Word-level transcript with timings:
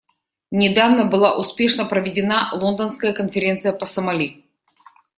Недавно 0.49 1.05
была 1.05 1.37
успешно 1.37 1.85
проведена 1.85 2.49
Лондонская 2.55 3.13
конференция 3.13 3.71
по 3.71 3.85
Сомали. 3.85 4.43